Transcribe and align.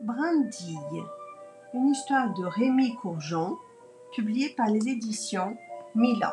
Brindille, 0.00 1.04
une 1.72 1.88
histoire 1.88 2.34
de 2.34 2.44
Rémi 2.44 2.94
Courgeon, 2.96 3.56
publiée 4.14 4.50
par 4.50 4.66
les 4.66 4.88
éditions 4.88 5.56
Milan. 5.94 6.32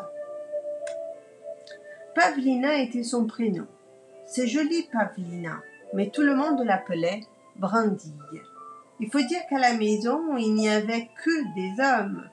Pavlina 2.13 2.75
était 2.75 3.03
son 3.03 3.25
prénom. 3.25 3.65
C'est 4.25 4.47
joli 4.47 4.83
Pavlina, 4.91 5.61
mais 5.93 6.09
tout 6.09 6.23
le 6.23 6.35
monde 6.35 6.61
l'appelait 6.65 7.21
Brindille. 7.55 8.41
Il 8.99 9.09
faut 9.09 9.21
dire 9.21 9.41
qu'à 9.49 9.59
la 9.59 9.73
maison, 9.73 10.35
il 10.35 10.53
n'y 10.55 10.69
avait 10.69 11.09
que 11.23 11.53
des 11.55 11.81
hommes. 11.81 12.29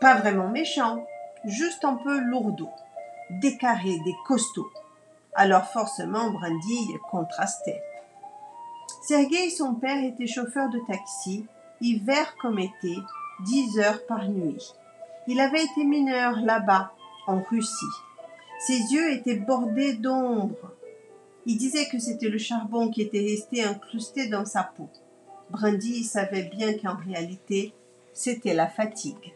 Pas 0.00 0.16
vraiment 0.16 0.48
méchants, 0.48 1.06
juste 1.46 1.84
un 1.84 1.94
peu 1.94 2.20
lourdeaux, 2.20 2.72
des 3.30 3.56
carrés, 3.56 3.98
des 4.04 4.16
costauds. 4.26 4.70
Alors 5.34 5.64
forcément, 5.64 6.30
Brindille 6.30 6.98
contrastait. 7.10 7.82
Sergueï, 9.06 9.50
son 9.50 9.74
père, 9.74 10.02
était 10.02 10.26
chauffeur 10.26 10.70
de 10.70 10.80
taxi, 10.86 11.44
hiver 11.82 12.34
comme 12.40 12.58
été, 12.58 12.96
dix 13.44 13.78
heures 13.78 14.06
par 14.06 14.30
nuit. 14.30 14.72
Il 15.26 15.40
avait 15.40 15.62
été 15.62 15.84
mineur 15.84 16.40
là-bas, 16.40 16.94
en 17.26 17.42
Russie. 17.42 17.84
Ses 18.60 18.94
yeux 18.94 19.12
étaient 19.12 19.34
bordés 19.36 19.92
d'ombre. 19.92 20.72
Il 21.44 21.58
disait 21.58 21.86
que 21.88 21.98
c'était 21.98 22.30
le 22.30 22.38
charbon 22.38 22.88
qui 22.88 23.02
était 23.02 23.20
resté 23.20 23.62
incrusté 23.62 24.28
dans 24.28 24.46
sa 24.46 24.62
peau. 24.62 24.88
Brindille 25.50 26.04
savait 26.04 26.44
bien 26.44 26.72
qu'en 26.72 26.96
réalité, 26.96 27.74
c'était 28.14 28.54
la 28.54 28.68
fatigue. 28.68 29.34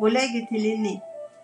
Oleg 0.00 0.34
était 0.34 0.58
l'aîné. 0.58 1.00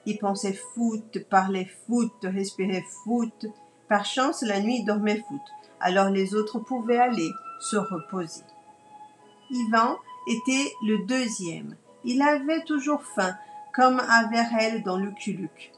Il 0.07 0.19
pensait 0.19 0.59
foot, 0.75 1.21
parlait 1.31 1.71
foot, 1.87 2.13
respirait 2.25 2.85
foot. 3.05 3.47
Par 3.89 4.05
chance, 4.07 4.43
la 4.43 4.59
nuit, 4.59 4.79
il 4.81 4.85
dormait 4.85 5.23
foot. 5.29 5.41
Alors 5.83 6.11
les 6.11 6.35
autres 6.35 6.61
pouvaient 6.61 6.99
aller 6.99 7.31
se 7.61 7.77
reposer. 7.77 8.45
Ivan 9.51 9.99
était 10.29 10.73
le 10.87 11.05
deuxième. 11.07 11.77
Il 12.05 12.23
avait 12.23 12.65
toujours 12.65 13.03
faim, 13.03 13.35
comme 13.75 14.01
Averel 14.09 14.83
dans 14.83 14.97
le 14.97 15.11
Culuc. 15.11 15.73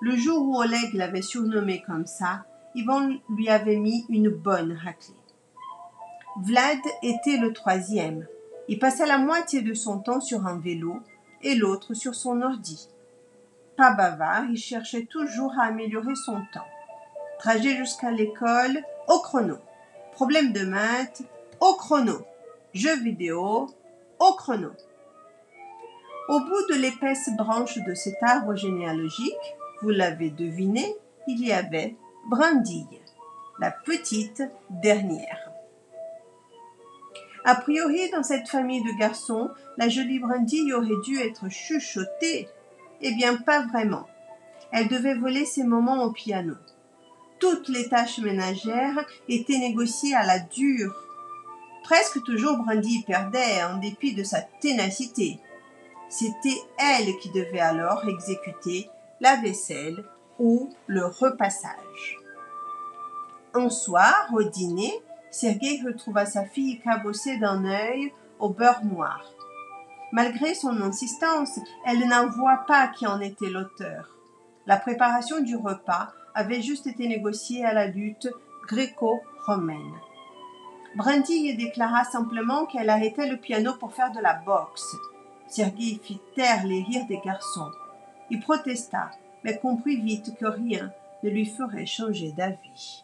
Le 0.00 0.14
jour 0.14 0.46
où 0.46 0.58
Oleg 0.58 0.92
l'avait 0.92 1.22
surnommé 1.22 1.82
comme 1.86 2.06
ça, 2.06 2.44
Ivan 2.74 3.08
lui 3.30 3.48
avait 3.48 3.76
mis 3.76 4.04
une 4.10 4.28
bonne 4.28 4.72
raclée. 4.72 5.14
Vlad 6.38 6.78
était 7.02 7.38
le 7.38 7.54
troisième. 7.54 8.26
Il 8.68 8.78
passait 8.78 9.06
la 9.06 9.16
moitié 9.16 9.62
de 9.62 9.72
son 9.72 10.00
temps 10.00 10.20
sur 10.20 10.46
un 10.46 10.58
vélo 10.58 11.00
et 11.40 11.54
l'autre 11.54 11.94
sur 11.94 12.14
son 12.14 12.42
ordi. 12.42 12.88
Pas 13.78 13.94
bavard, 13.94 14.44
il 14.50 14.58
cherchait 14.58 15.06
toujours 15.06 15.54
à 15.58 15.64
améliorer 15.64 16.14
son 16.14 16.40
temps. 16.52 16.66
Trajet 17.38 17.76
jusqu'à 17.76 18.10
l'école, 18.10 18.82
au 19.08 19.20
chrono. 19.20 19.56
Problème 20.12 20.52
de 20.52 20.64
maths, 20.64 21.22
au 21.60 21.74
chrono. 21.74 22.22
Jeux 22.74 23.00
vidéo, 23.02 23.66
au 24.18 24.32
chrono. 24.34 24.70
Au 26.28 26.40
bout 26.40 26.66
de 26.70 26.74
l'épaisse 26.74 27.30
branche 27.36 27.78
de 27.86 27.94
cet 27.94 28.22
arbre 28.22 28.54
généalogique, 28.56 29.34
vous 29.82 29.90
l'avez 29.90 30.30
deviné, 30.30 30.96
il 31.28 31.46
y 31.46 31.52
avait 31.52 31.96
Brindille, 32.28 33.00
la 33.60 33.70
petite 33.70 34.42
dernière. 34.70 35.52
A 37.44 37.54
priori, 37.54 38.10
dans 38.10 38.24
cette 38.24 38.48
famille 38.48 38.82
de 38.82 38.98
garçons, 38.98 39.50
la 39.76 39.88
jolie 39.88 40.18
Brindille 40.18 40.72
aurait 40.72 41.00
dû 41.04 41.20
être 41.20 41.48
chuchotée. 41.48 42.48
Eh 43.00 43.14
bien, 43.14 43.36
pas 43.36 43.64
vraiment. 43.66 44.08
Elle 44.72 44.88
devait 44.88 45.14
voler 45.14 45.44
ses 45.44 45.62
moments 45.62 46.02
au 46.02 46.10
piano. 46.10 46.54
Toutes 47.38 47.68
les 47.68 47.88
tâches 47.88 48.18
ménagères 48.18 49.04
étaient 49.28 49.58
négociées 49.58 50.14
à 50.14 50.24
la 50.24 50.38
dure. 50.38 50.94
Presque 51.84 52.22
toujours 52.24 52.56
Brindille 52.58 53.04
perdait, 53.04 53.62
en 53.62 53.76
dépit 53.76 54.14
de 54.14 54.24
sa 54.24 54.40
ténacité. 54.40 55.38
C'était 56.08 56.60
elle 56.78 57.16
qui 57.18 57.30
devait 57.30 57.60
alors 57.60 58.08
exécuter 58.08 58.88
la 59.20 59.36
vaisselle 59.36 60.04
ou 60.38 60.70
le 60.86 61.04
repassage. 61.04 62.18
Un 63.54 63.70
soir, 63.70 64.28
au 64.32 64.42
dîner, 64.42 64.92
Sergueï 65.30 65.82
retrouva 65.82 66.26
sa 66.26 66.44
fille 66.44 66.80
cabossée 66.80 67.38
d'un 67.38 67.64
œil 67.64 68.12
au 68.38 68.48
beurre 68.48 68.84
noir. 68.84 69.30
Malgré 70.12 70.54
son 70.54 70.80
insistance, 70.80 71.58
elle 71.84 72.06
n'avoua 72.06 72.64
pas 72.66 72.88
qui 72.88 73.06
en 73.06 73.20
était 73.20 73.50
l'auteur. 73.50 74.16
La 74.66 74.76
préparation 74.76 75.40
du 75.40 75.56
repas 75.56 76.12
avait 76.36 76.60
juste 76.60 76.86
été 76.86 77.08
négociée 77.08 77.64
à 77.64 77.72
la 77.72 77.86
lutte 77.86 78.28
gréco-romaine. 78.68 79.94
Brindille 80.94 81.56
déclara 81.56 82.04
simplement 82.04 82.66
qu'elle 82.66 82.90
arrêtait 82.90 83.26
le 83.26 83.38
piano 83.38 83.72
pour 83.80 83.94
faire 83.94 84.12
de 84.12 84.20
la 84.20 84.34
boxe. 84.34 84.94
Sergueï 85.48 85.98
fit 86.02 86.20
taire 86.34 86.66
les 86.66 86.82
rires 86.82 87.06
des 87.06 87.20
garçons. 87.24 87.70
Il 88.30 88.40
protesta, 88.40 89.10
mais 89.44 89.56
comprit 89.58 89.96
vite 89.96 90.36
que 90.38 90.44
rien 90.44 90.92
ne 91.22 91.30
lui 91.30 91.46
ferait 91.46 91.86
changer 91.86 92.32
d'avis. 92.32 93.02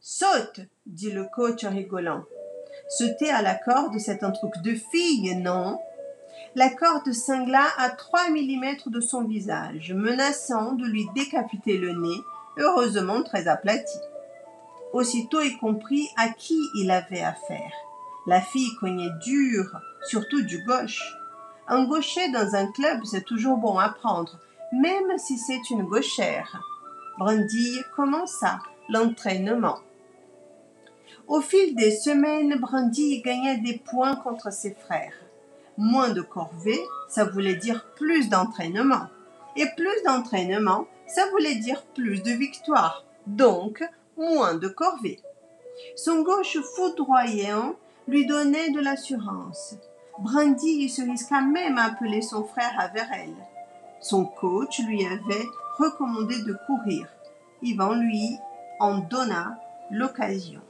Saute, 0.00 0.60
dit 0.86 1.12
le 1.12 1.24
coach 1.24 1.62
en 1.62 1.70
rigolant. 1.70 2.24
Sauter 2.88 3.30
à 3.30 3.42
la 3.42 3.54
corde, 3.54 3.96
c'est 4.00 4.24
un 4.24 4.32
truc 4.32 4.58
de 4.62 4.74
fille, 4.74 5.36
non? 5.36 5.78
La 6.54 6.68
corde 6.68 7.12
cingla 7.12 7.64
à 7.78 7.90
trois 7.90 8.28
millimètres 8.30 8.90
de 8.90 9.00
son 9.00 9.24
visage, 9.24 9.92
menaçant 9.92 10.72
de 10.72 10.84
lui 10.84 11.06
décapiter 11.14 11.78
le 11.78 11.92
nez, 11.92 12.20
heureusement 12.58 13.22
très 13.22 13.46
aplati. 13.46 13.98
Aussitôt 14.92 15.40
il 15.40 15.56
comprit 15.58 16.08
à 16.16 16.28
qui 16.28 16.58
il 16.74 16.90
avait 16.90 17.22
affaire. 17.22 17.72
La 18.26 18.40
fille 18.40 18.74
cognait 18.80 19.12
dur, 19.22 19.64
surtout 20.02 20.42
du 20.42 20.62
gauche. 20.64 21.14
Un 21.68 21.84
gaucher 21.84 22.30
dans 22.30 22.54
un 22.54 22.70
club, 22.72 23.00
c'est 23.04 23.24
toujours 23.24 23.56
bon 23.56 23.78
à 23.78 23.88
prendre, 23.88 24.38
même 24.72 25.18
si 25.18 25.38
c'est 25.38 25.70
une 25.70 25.84
gauchère. 25.84 26.60
Brindille 27.18 27.84
commença 27.94 28.58
l'entraînement. 28.88 29.78
Au 31.28 31.40
fil 31.40 31.76
des 31.76 31.92
semaines, 31.92 32.58
Brindille 32.58 33.22
gagnait 33.22 33.58
des 33.58 33.78
points 33.78 34.16
contre 34.16 34.52
ses 34.52 34.74
frères. 34.74 35.14
Moins 35.82 36.10
de 36.10 36.20
corvées, 36.20 36.84
ça 37.08 37.24
voulait 37.24 37.54
dire 37.54 37.86
plus 37.96 38.28
d'entraînement. 38.28 39.06
Et 39.56 39.64
plus 39.78 40.02
d'entraînement, 40.04 40.86
ça 41.06 41.22
voulait 41.30 41.54
dire 41.54 41.82
plus 41.94 42.22
de 42.22 42.32
victoires. 42.32 43.02
Donc, 43.26 43.82
moins 44.18 44.56
de 44.56 44.68
corvées. 44.68 45.22
Son 45.96 46.20
gauche 46.20 46.58
foudroyant 46.76 47.76
lui 48.06 48.26
donnait 48.26 48.72
de 48.72 48.80
l'assurance. 48.80 49.74
Brindille 50.18 50.90
se 50.90 51.00
risqua 51.00 51.40
même 51.40 51.78
à 51.78 51.84
appeler 51.84 52.20
son 52.20 52.44
frère 52.44 52.74
à 52.78 52.90
elle. 53.16 53.34
Son 54.02 54.26
coach 54.26 54.80
lui 54.80 55.06
avait 55.06 55.46
recommandé 55.78 56.42
de 56.42 56.58
courir. 56.66 57.08
Ivan 57.62 57.94
lui 57.94 58.36
en 58.80 58.98
donna 58.98 59.58
l'occasion. 59.90 60.60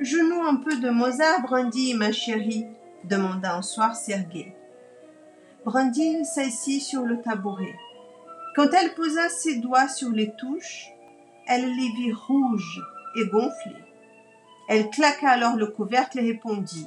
Joue-nous 0.00 0.42
un 0.42 0.56
peu 0.56 0.76
de 0.76 0.88
Mozart, 0.88 1.42
Brindille, 1.42 1.94
ma 1.94 2.10
chérie, 2.10 2.66
demanda 3.04 3.56
un 3.56 3.62
soir 3.62 3.96
Sergueï. 3.96 4.52
Brindille 5.64 6.24
s'assit 6.24 6.82
sur 6.82 7.02
le 7.02 7.20
tabouret. 7.20 7.74
Quand 8.54 8.68
elle 8.72 8.94
posa 8.94 9.28
ses 9.28 9.56
doigts 9.56 9.88
sur 9.88 10.10
les 10.10 10.32
touches, 10.32 10.90
elle 11.46 11.66
les 11.66 11.88
vit 11.96 12.12
rouges 12.12 12.82
et 13.16 13.26
gonflées. 13.26 13.84
Elle 14.68 14.90
claqua 14.90 15.30
alors 15.30 15.56
le 15.56 15.66
couvercle 15.66 16.18
et 16.18 16.32
répondit 16.32 16.86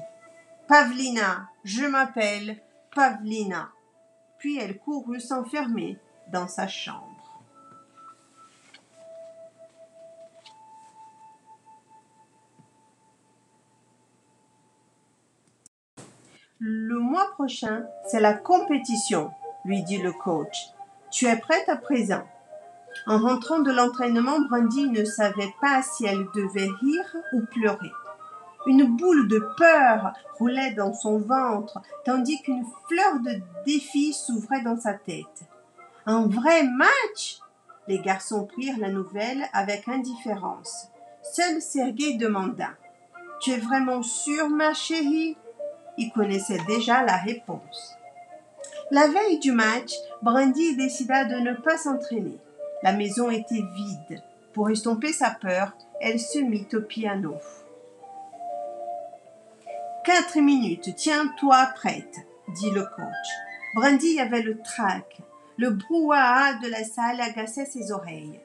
Pavlina, 0.67 1.49
je 1.63 1.85
m'appelle 1.85 2.57
Pavlina. 2.93 3.69
Puis 4.37 4.57
elle 4.59 4.77
courut 4.77 5.19
s'enfermer 5.19 5.97
dans 6.31 6.47
sa 6.47 6.67
chambre. 6.67 7.16
Prochain, 17.25 17.85
c'est 18.07 18.19
la 18.19 18.33
compétition, 18.33 19.31
lui 19.65 19.83
dit 19.83 19.97
le 19.97 20.11
coach. 20.11 20.69
Tu 21.11 21.25
es 21.25 21.37
prête 21.37 21.67
à 21.69 21.77
présent? 21.77 22.23
En 23.05 23.19
rentrant 23.19 23.59
de 23.59 23.71
l'entraînement, 23.71 24.39
Brandy 24.49 24.89
ne 24.89 25.05
savait 25.05 25.53
pas 25.61 25.81
si 25.81 26.05
elle 26.05 26.25
devait 26.33 26.69
rire 26.81 27.15
ou 27.33 27.41
pleurer. 27.41 27.91
Une 28.65 28.97
boule 28.97 29.27
de 29.27 29.39
peur 29.57 30.13
roulait 30.37 30.73
dans 30.73 30.93
son 30.93 31.19
ventre, 31.19 31.79
tandis 32.05 32.41
qu'une 32.41 32.65
fleur 32.87 33.19
de 33.21 33.41
défi 33.65 34.13
s'ouvrait 34.13 34.61
dans 34.61 34.77
sa 34.77 34.93
tête. 34.93 35.45
Un 36.05 36.27
vrai 36.27 36.63
match? 36.63 37.39
Les 37.87 37.99
garçons 37.99 38.45
prirent 38.45 38.79
la 38.79 38.89
nouvelle 38.89 39.45
avec 39.53 39.87
indifférence. 39.87 40.89
Seul 41.23 41.61
Sergei 41.61 42.15
demanda 42.15 42.71
Tu 43.39 43.51
es 43.51 43.57
vraiment 43.57 44.03
sûre, 44.03 44.49
ma 44.49 44.73
chérie? 44.73 45.37
Il 45.97 46.11
connaissait 46.11 46.59
déjà 46.67 47.03
la 47.03 47.17
réponse. 47.17 47.95
La 48.91 49.07
veille 49.07 49.39
du 49.39 49.51
match, 49.51 49.91
Brandy 50.21 50.77
décida 50.77 51.25
de 51.25 51.35
ne 51.35 51.53
pas 51.53 51.77
s'entraîner. 51.77 52.37
La 52.83 52.93
maison 52.93 53.29
était 53.29 53.63
vide. 53.75 54.23
Pour 54.53 54.69
estomper 54.69 55.11
sa 55.11 55.31
peur, 55.31 55.73
elle 55.99 56.19
se 56.19 56.39
mit 56.39 56.67
au 56.73 56.81
piano. 56.81 57.35
Quatre 60.05 60.39
minutes, 60.39 60.95
tiens-toi 60.95 61.69
prête, 61.75 62.15
dit 62.55 62.71
le 62.71 62.83
coach. 62.83 63.29
Brandy 63.75 64.19
avait 64.19 64.41
le 64.41 64.59
trac. 64.61 65.21
Le 65.57 65.71
brouhaha 65.71 66.53
de 66.63 66.69
la 66.69 66.83
salle 66.83 67.19
agaçait 67.19 67.65
ses 67.65 67.91
oreilles. 67.91 68.39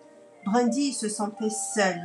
Brandy 0.45 0.93
se 0.93 1.09
sentait 1.09 1.51
seule, 1.75 2.03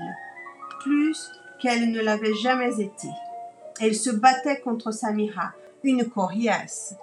plus 0.81 1.31
qu'elle 1.59 1.91
ne 1.91 2.01
l'avait 2.01 2.35
jamais 2.35 2.79
été. 2.79 3.07
Elle 3.79 3.95
se 3.95 4.09
battait 4.09 4.59
contre 4.62 4.91
Samira, 4.91 5.51
une 5.83 6.09
coriace. 6.09 6.95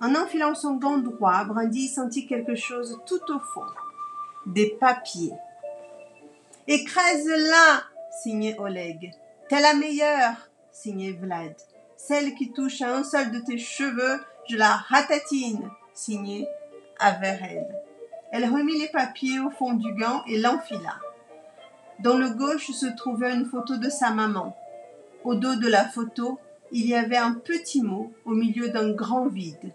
En 0.00 0.14
enfilant 0.14 0.54
son 0.54 0.74
gant 0.74 0.98
droit, 0.98 1.44
Brandy 1.44 1.88
sentit 1.88 2.26
quelque 2.26 2.54
chose 2.54 3.00
tout 3.06 3.32
au 3.32 3.38
fond. 3.38 3.66
Des 4.46 4.70
papiers. 4.78 5.32
Écrase-la, 6.66 7.84
signait 8.22 8.56
Oleg. 8.58 9.12
T'es 9.48 9.60
la 9.60 9.74
meilleure, 9.74 10.36
signait 10.72 11.12
Vlad. 11.12 11.54
Celle 11.96 12.34
qui 12.34 12.52
touche 12.52 12.82
à 12.82 12.96
un 12.96 13.04
seul 13.04 13.30
de 13.30 13.38
tes 13.38 13.58
cheveux, 13.58 14.20
je 14.48 14.56
la 14.56 14.76
ratatine, 14.88 15.70
signait 15.94 16.48
Averel. 16.98 17.66
Elle 18.30 18.44
remit 18.44 18.78
les 18.78 18.88
papiers 18.88 19.40
au 19.40 19.50
fond 19.50 19.74
du 19.74 19.92
gant 19.94 20.22
et 20.26 20.38
l'enfila. 20.38 20.96
Dans 22.00 22.16
le 22.16 22.30
gauche 22.30 22.70
se 22.70 22.86
trouvait 22.96 23.32
une 23.32 23.46
photo 23.46 23.76
de 23.76 23.88
sa 23.88 24.10
maman. 24.10 24.56
Au 25.24 25.34
dos 25.34 25.56
de 25.56 25.68
la 25.68 25.86
photo, 25.86 26.38
il 26.70 26.86
y 26.86 26.94
avait 26.94 27.16
un 27.16 27.32
petit 27.32 27.82
mot 27.82 28.12
au 28.26 28.32
milieu 28.32 28.68
d'un 28.68 28.92
grand 28.92 29.26
vide. 29.26 29.72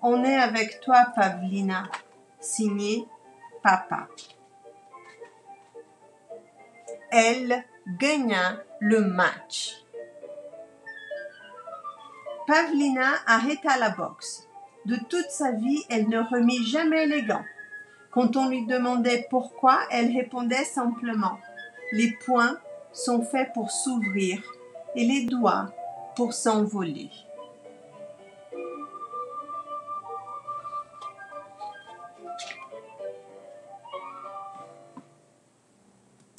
On 0.00 0.24
est 0.24 0.34
avec 0.34 0.80
toi, 0.80 1.08
Pavlina, 1.14 1.90
signé 2.40 3.06
Papa. 3.62 4.08
Elle 7.10 7.62
gagna 7.98 8.62
le 8.80 9.02
match. 9.02 9.84
Pavlina 12.46 13.10
arrêta 13.26 13.76
la 13.76 13.90
boxe. 13.90 14.48
De 14.86 14.96
toute 14.96 15.30
sa 15.30 15.52
vie, 15.52 15.84
elle 15.90 16.08
ne 16.08 16.18
remit 16.18 16.64
jamais 16.64 17.04
les 17.06 17.24
gants. 17.24 17.44
Quand 18.10 18.36
on 18.36 18.48
lui 18.48 18.64
demandait 18.64 19.26
pourquoi, 19.28 19.80
elle 19.90 20.16
répondait 20.16 20.64
simplement 20.64 21.38
Les 21.92 22.12
poings 22.24 22.56
sont 22.94 23.22
faits 23.22 23.52
pour 23.52 23.70
s'ouvrir 23.70 24.42
et 24.94 25.04
les 25.04 25.26
doigts 25.26 25.68
pour 26.14 26.32
s'envoler. 26.34 27.10